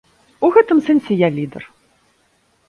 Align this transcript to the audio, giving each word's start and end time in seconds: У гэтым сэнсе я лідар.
У 0.47 0.49
гэтым 0.55 0.81
сэнсе 0.87 1.19
я 1.19 1.29
лідар. 1.37 1.63